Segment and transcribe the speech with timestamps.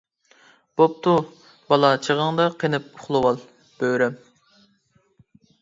[0.79, 1.13] -بوپتۇ،
[1.73, 3.39] بالا چېغىڭدا قېنىپ ئۇخلىۋال،
[3.85, 4.17] بۆرەم.